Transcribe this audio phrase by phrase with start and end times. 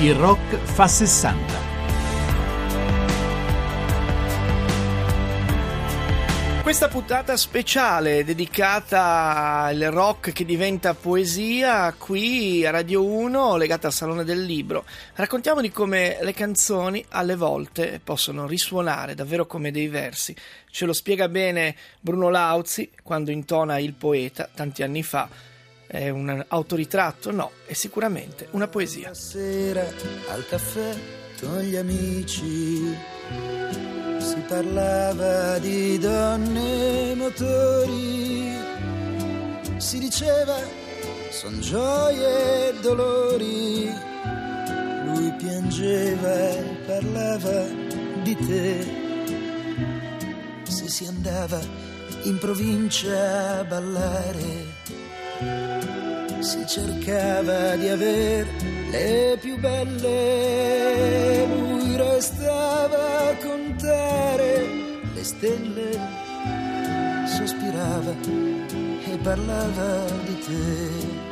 [0.00, 1.72] Il rock fa 60.
[6.62, 13.92] Questa puntata speciale dedicata al rock che diventa poesia qui a Radio 1 legata al
[13.92, 14.84] Salone del Libro.
[15.14, 20.34] Raccontiamo di come le canzoni alle volte possono risuonare davvero come dei versi.
[20.70, 25.52] Ce lo spiega bene Bruno Lauzi quando intona Il poeta tanti anni fa.
[25.94, 27.30] È un autoritratto?
[27.30, 29.14] No, è sicuramente una poesia.
[29.14, 29.86] Sera
[30.28, 30.92] al caffè
[31.40, 32.92] con gli amici
[34.18, 38.56] si parlava di donne e motori,
[39.76, 40.56] si diceva
[41.30, 43.88] son gioie e dolori,
[45.04, 47.66] lui piangeva e parlava
[48.24, 48.86] di te,
[50.64, 51.60] se si andava
[52.24, 54.82] in provincia a ballare,
[56.40, 58.46] si cercava di aver
[58.90, 64.66] le più belle, lui restava a contare
[65.14, 65.98] le stelle,
[67.26, 68.14] sospirava
[69.10, 71.22] e parlava di te.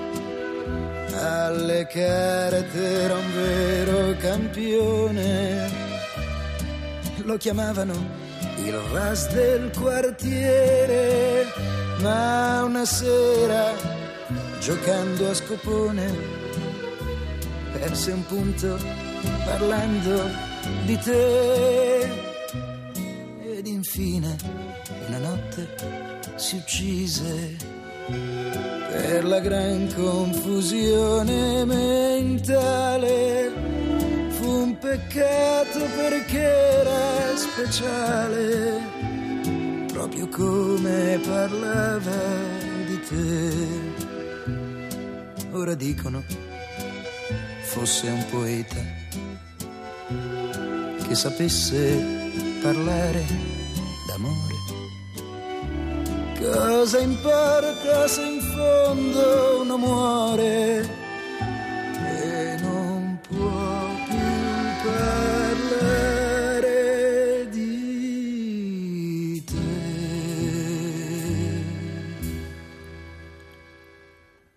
[1.15, 5.71] Alle carte era un vero campione,
[7.25, 8.21] lo chiamavano
[8.65, 11.47] il ras del quartiere,
[12.01, 14.01] ma una sera
[14.63, 16.07] giocando a scopone
[17.73, 18.79] perse un punto
[19.45, 20.23] parlando
[20.87, 22.09] di te.
[23.57, 24.37] Ed infine
[25.09, 25.67] una notte
[26.37, 27.57] si uccise
[28.07, 33.51] per la gran confusione mentale.
[34.29, 38.81] Fu un peccato perché era speciale,
[39.93, 42.11] proprio come parlava
[42.87, 44.12] di te.
[45.55, 46.25] Ora dicono
[47.63, 48.77] fosse un poeta
[51.07, 53.23] che sapesse parlare
[54.07, 54.55] d'amore.
[56.41, 61.02] Cosa importa se in fondo uno muore?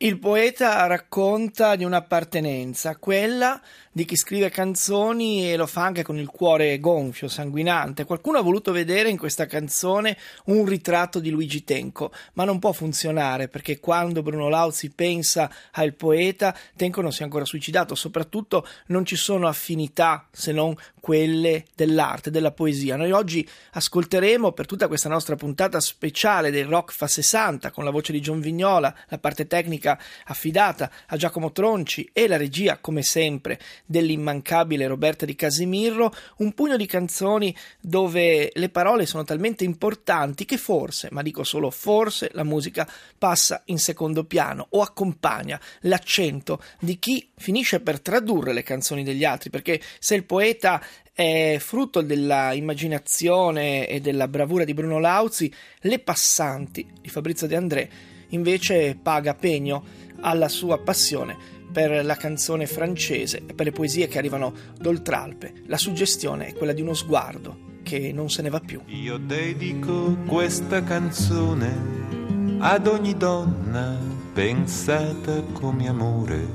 [0.06, 3.60] Il poeta racconta di un'appartenenza, quella
[3.92, 8.06] di chi scrive canzoni e lo fa anche con il cuore gonfio, sanguinante.
[8.06, 10.16] Qualcuno ha voluto vedere in questa canzone
[10.46, 15.96] un ritratto di Luigi Tenco, ma non può funzionare perché quando Bruno Lauzi pensa al
[15.96, 21.66] poeta, Tenco non si è ancora suicidato, soprattutto non ci sono affinità se non quelle
[21.74, 22.96] dell'arte, della poesia.
[22.96, 27.92] Noi oggi ascolteremo per tutta questa nostra puntata speciale del Rock fa 60 con la
[27.92, 29.95] voce di John Vignola, la parte tecnica
[30.26, 36.78] affidata a Giacomo Tronci e la regia come sempre dell'immancabile Roberta di Casimirro, un pugno
[36.78, 42.44] di canzoni dove le parole sono talmente importanti che forse, ma dico solo forse, la
[42.44, 49.04] musica passa in secondo piano o accompagna l'accento di chi finisce per tradurre le canzoni
[49.04, 50.82] degli altri, perché se il poeta
[51.16, 57.56] è frutto della immaginazione e della bravura di Bruno Lauzi, Le passanti di Fabrizio De
[57.56, 57.90] André
[58.36, 59.84] invece paga pegno
[60.22, 61.36] alla sua passione
[61.72, 65.64] per la canzone francese e per le poesie che arrivano d'oltralpe.
[65.66, 68.82] La suggestione è quella di uno sguardo che non se ne va più.
[68.86, 73.98] Io dedico questa canzone ad ogni donna
[74.34, 76.48] pensata come amore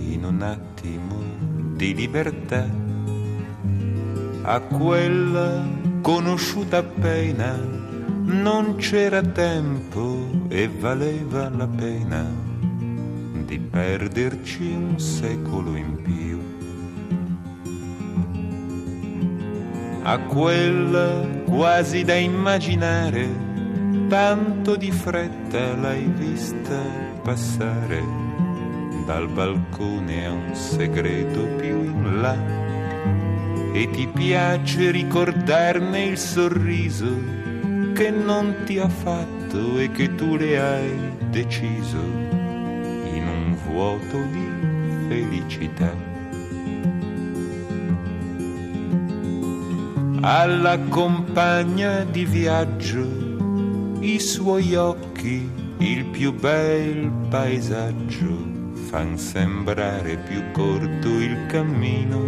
[0.00, 1.16] in un attimo
[1.76, 2.68] di libertà,
[4.42, 5.64] a quella
[6.02, 7.56] conosciuta appena
[8.24, 12.24] non c'era tempo e valeva la pena
[13.44, 16.16] di perderci un secolo in più.
[20.02, 23.28] A quella quasi da immaginare,
[24.08, 26.80] tanto di fretta l'hai vista
[27.22, 28.02] passare
[29.04, 32.36] dal balcone a un segreto più in là.
[33.72, 37.38] E ti piace ricordarne il sorriso
[37.98, 42.28] che non ti ha fatto e che tu le hai deciso
[43.66, 44.46] vuoto di
[45.08, 45.92] felicità.
[50.20, 53.04] Alla compagna di viaggio,
[53.98, 58.46] i suoi occhi, il più bel paesaggio,
[58.88, 62.26] fan sembrare più corto il cammino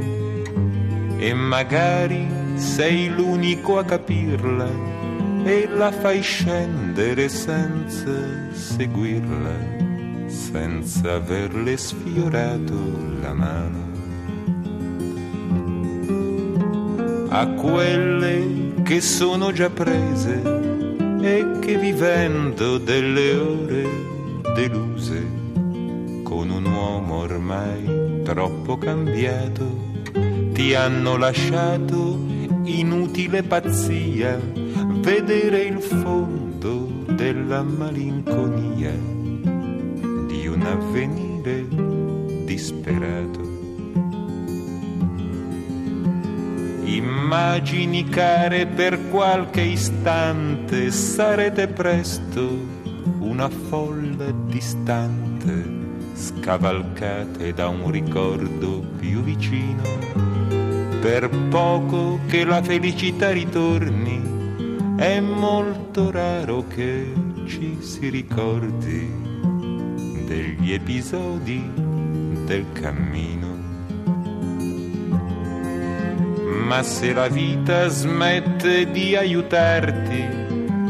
[1.17, 2.27] e magari
[2.57, 5.00] sei l'unico a capirla
[5.45, 12.75] e la fai scendere senza seguirla, senza averle sfiorato
[13.21, 13.89] la mano.
[17.29, 20.43] A quelle che sono già prese
[21.21, 23.89] e che vivendo delle ore
[24.55, 25.39] deluse
[26.25, 29.89] con un uomo ormai troppo cambiato,
[30.53, 32.19] ti hanno lasciato
[32.65, 34.60] inutile pazzia
[35.01, 41.67] vedere il fondo della malinconia di un avvenire
[42.45, 43.41] disperato.
[46.85, 52.79] Immagini care per qualche istante sarete presto
[53.21, 55.65] una folla distante,
[56.15, 59.83] scavalcate da un ricordo più vicino,
[61.01, 64.30] per poco che la felicità ritorni,
[65.01, 67.11] è molto raro che
[67.47, 69.11] ci si ricordi
[70.27, 71.73] degli episodi
[72.45, 73.49] del cammino.
[76.67, 80.25] ma se la vita smette di aiutarti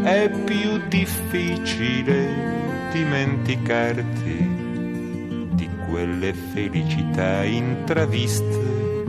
[0.03, 4.49] è più difficile dimenticarti
[5.53, 9.05] di quelle felicità intraviste,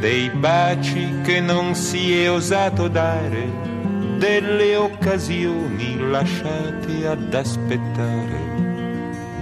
[0.00, 3.73] dei baci che non si è osato dare,
[4.18, 8.38] delle occasioni lasciate ad aspettare,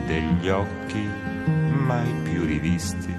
[0.07, 1.09] degli occhi
[1.85, 3.15] mai più rivisti.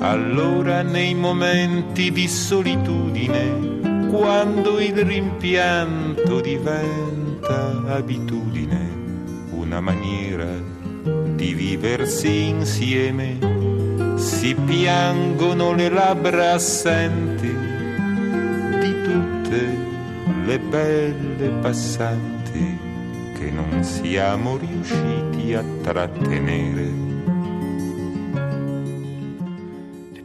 [0.00, 8.88] Allora nei momenti di solitudine, quando il rimpianto diventa abitudine,
[9.50, 10.46] una maniera
[11.34, 13.38] di viversi insieme,
[14.16, 17.67] si piangono le labbra assenti
[19.48, 19.78] tutte
[20.44, 22.78] le belle passanti
[23.38, 27.08] che non siamo riusciti a trattenere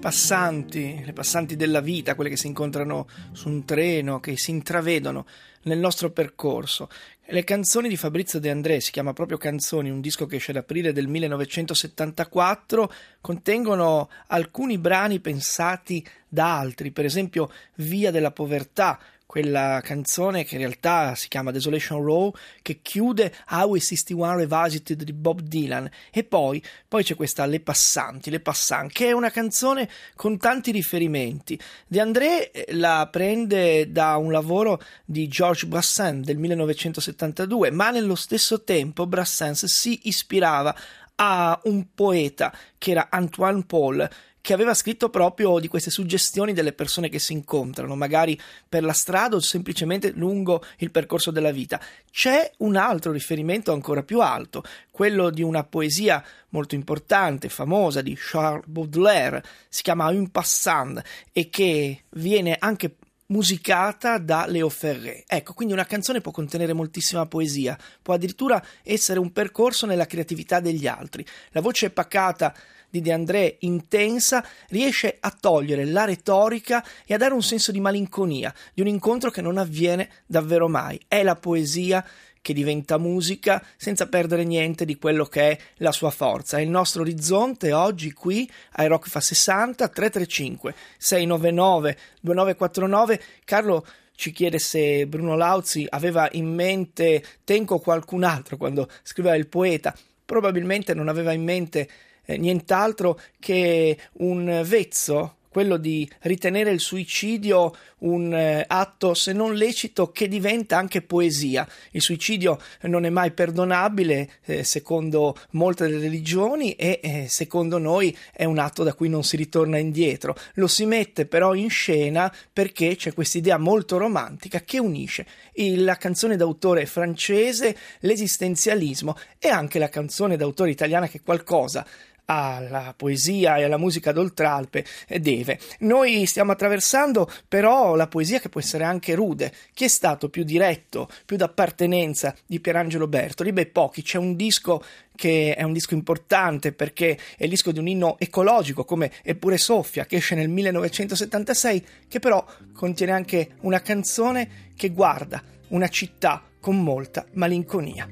[0.03, 5.25] passanti, le passanti della vita, quelle che si incontrano su un treno, che si intravedono
[5.61, 6.89] nel nostro percorso.
[7.27, 10.57] Le canzoni di Fabrizio De André, si chiama proprio Canzoni, un disco che esce ad
[10.57, 12.91] aprile del 1974,
[13.21, 20.61] contengono alcuni brani pensati da altri, per esempio Via della povertà, quella canzone che in
[20.61, 25.89] realtà si chiama Desolation Row, che chiude Highway 61 Revisited di Bob Dylan.
[26.11, 30.71] E poi, poi c'è questa Le Passanti, Le Passanti, che è una canzone con tanti
[30.71, 31.59] riferimenti.
[31.87, 38.15] De André eh, la prende da un lavoro di Georges Brassens del 1972, ma nello
[38.15, 40.75] stesso tempo Brassens si ispirava
[41.15, 44.09] a un poeta che era Antoine Paul
[44.43, 48.37] che aveva scritto proprio di queste suggestioni delle persone che si incontrano, magari
[48.67, 51.79] per la strada o semplicemente lungo il percorso della vita.
[52.11, 54.61] C'è un altro riferimento ancora più alto,
[54.91, 61.01] quello di una poesia molto importante, famosa di Charles Baudelaire, si chiama Un passant
[61.31, 62.97] e che viene anche
[63.27, 65.23] musicata da Leo Ferré.
[65.25, 70.59] Ecco, quindi una canzone può contenere moltissima poesia, può addirittura essere un percorso nella creatività
[70.59, 71.25] degli altri.
[71.51, 72.53] La voce pacata
[72.93, 77.79] di De André intensa riesce a togliere la retorica e a dare un senso di
[77.79, 81.01] malinconia, di un incontro che non avviene davvero mai.
[81.07, 82.05] È la poesia
[82.39, 86.57] che diventa musica senza perdere niente di quello che è la sua forza.
[86.57, 93.21] È il nostro orizzonte oggi qui ai Rock fa 60 335 699 2949.
[93.43, 99.35] Carlo ci chiede se Bruno Lauzi aveva in mente Tenco o qualcun altro quando scriveva
[99.35, 99.97] il poeta.
[100.23, 101.89] Probabilmente non aveva in mente
[102.25, 109.53] eh, nient'altro che un vezzo quello di ritenere il suicidio un eh, atto se non
[109.53, 111.65] lecito che diventa anche poesia.
[111.91, 118.45] Il suicidio non è mai perdonabile eh, secondo molte religioni e eh, secondo noi è
[118.45, 120.35] un atto da cui non si ritorna indietro.
[120.55, 125.97] Lo si mette però in scena perché c'è questa idea molto romantica che unisce la
[125.97, 131.85] canzone d'autore francese, l'esistenzialismo e anche la canzone d'autore italiana che qualcosa
[132.25, 134.85] alla poesia e alla musica d'Oltralpe
[135.19, 135.59] deve.
[135.79, 139.53] Noi stiamo attraversando però la poesia che può essere anche rude.
[139.73, 143.51] Chi è stato più diretto, più d'appartenenza di Pierangelo Bertoli?
[143.51, 144.01] Beh, pochi.
[144.01, 144.83] C'è un disco
[145.15, 149.57] che è un disco importante perché è il disco di un inno ecologico come Eppure
[149.57, 156.43] Soffia che esce nel 1976 che però contiene anche una canzone che guarda una città
[156.59, 158.09] con molta malinconia.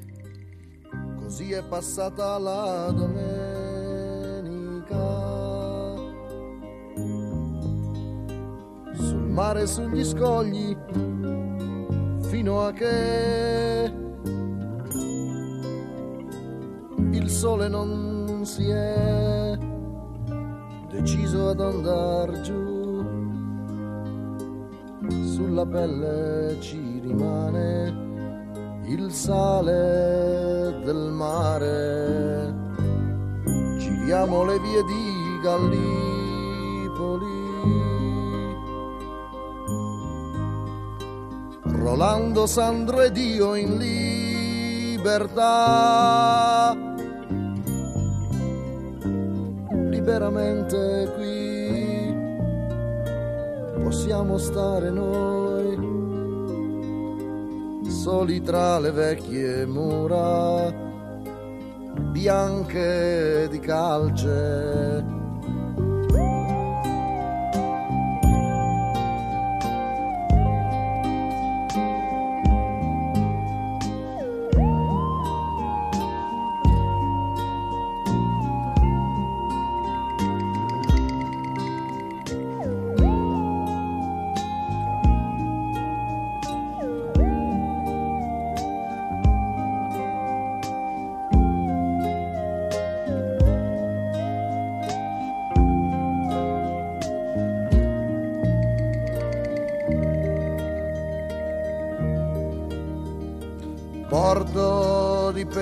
[1.15, 3.70] Così è passata la domenica
[8.93, 10.75] sul mare sugli scogli
[12.21, 13.91] fino a che
[17.11, 19.57] il sole non si è
[20.89, 23.03] deciso ad andar giù,
[25.23, 28.09] sulla pelle ci rimane
[28.85, 32.60] il sale del mare.
[34.01, 35.79] Giriamo le vie di Gallipoli.
[41.77, 43.77] Rolando, Sandro ed io in
[44.97, 45.55] libertà.
[49.69, 52.11] Liberamente qui
[53.83, 55.89] possiamo stare noi
[57.87, 60.89] soli tra le vecchie mura
[62.11, 65.20] bianche di calce.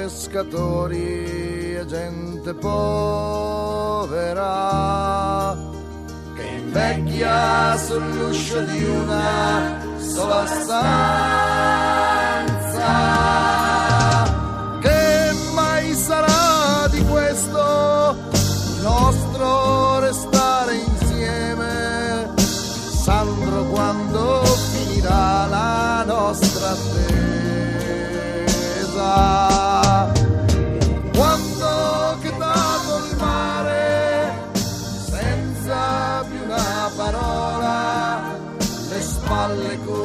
[0.10, 3.16] Pescatori e gente povera
[6.36, 11.29] che invecchia sull'uscio di una sola stanza.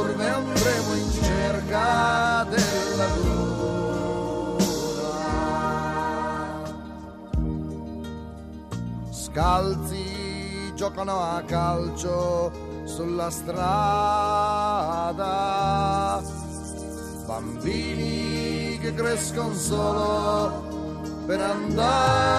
[0.04, 3.42] Curve andremo in cerca della luna.
[9.10, 12.52] Scalzi giocano a calcio
[12.84, 13.72] sulla strada
[17.26, 22.34] bambini che crescono solo per andarsene.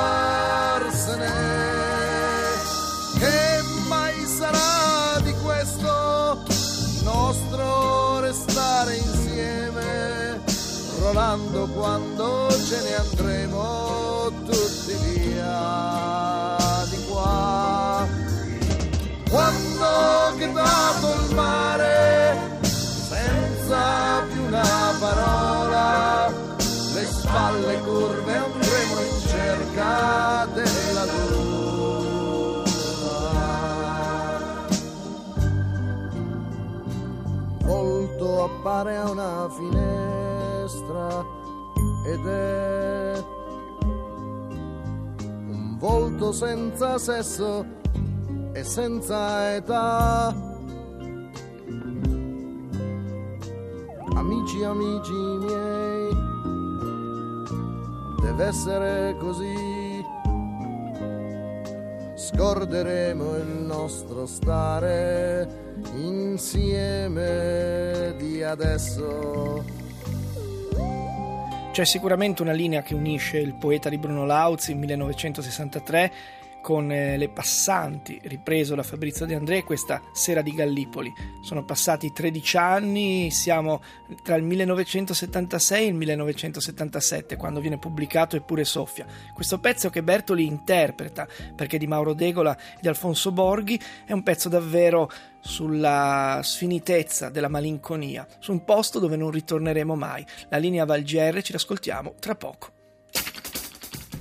[11.36, 16.56] Rolando quando ce ne andremo tutti via
[16.90, 18.08] di qua.
[19.30, 26.28] Quando che dato il mare senza più una parola,
[26.94, 31.34] le spalle curve andremo in cerca della luna.
[37.64, 39.85] Volto appare a una finestra
[46.36, 47.66] senza sesso
[48.52, 50.36] e senza età.
[54.16, 56.14] amici, amici miei,
[58.22, 60.04] deve essere così.
[62.16, 65.48] Scorderemo il nostro stare
[65.94, 67.34] insieme
[68.18, 69.85] di adesso.
[71.76, 76.12] C'è sicuramente una linea che unisce il poeta di Bruno Lauzi in 1963
[76.66, 81.14] con eh, Le Passanti, ripreso da Fabrizio De André questa sera di Gallipoli.
[81.44, 83.84] Sono passati 13 anni, siamo
[84.24, 89.06] tra il 1976 e il 1977 quando viene pubblicato Eppure Soffia.
[89.36, 94.24] Questo pezzo che Bertoli interpreta, perché di Mauro Degola e di Alfonso Borghi, è un
[94.24, 95.08] pezzo davvero
[95.42, 100.26] sulla sfinitezza della malinconia, su un posto dove non ritorneremo mai.
[100.50, 102.75] La linea Valgierre ci l'ascoltiamo tra poco.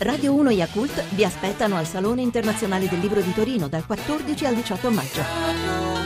[0.04, 4.54] Radio 1 Yakult vi aspettano al Salone Internazionale del Libro di Torino dal 14 al
[4.54, 6.03] 18 maggio.